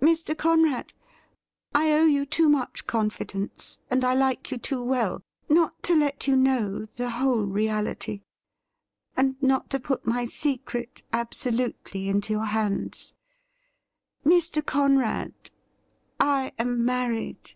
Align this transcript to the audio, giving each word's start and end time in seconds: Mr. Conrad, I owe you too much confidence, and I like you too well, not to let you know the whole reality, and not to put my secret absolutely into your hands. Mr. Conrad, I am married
Mr. 0.00 0.36
Conrad, 0.36 0.92
I 1.72 1.92
owe 1.92 2.04
you 2.04 2.26
too 2.26 2.48
much 2.48 2.84
confidence, 2.88 3.78
and 3.88 4.02
I 4.02 4.12
like 4.12 4.50
you 4.50 4.58
too 4.58 4.82
well, 4.82 5.22
not 5.48 5.80
to 5.84 5.94
let 5.94 6.26
you 6.26 6.34
know 6.34 6.86
the 6.96 7.10
whole 7.10 7.44
reality, 7.44 8.22
and 9.16 9.40
not 9.40 9.70
to 9.70 9.78
put 9.78 10.04
my 10.04 10.24
secret 10.24 11.04
absolutely 11.12 12.08
into 12.08 12.32
your 12.32 12.46
hands. 12.46 13.14
Mr. 14.26 14.66
Conrad, 14.66 15.52
I 16.18 16.50
am 16.58 16.84
married 16.84 17.52